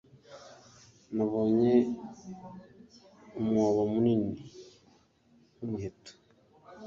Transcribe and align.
Nabonye 1.15 1.73
umwobo 3.39 3.81
munini 3.91 4.33
nkumuheto 5.55 6.13